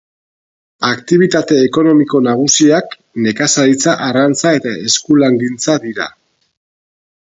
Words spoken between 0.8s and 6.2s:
Aktibitate ekonomiko nagusiak nekazaritza, arrantza eta eskulangintza dira.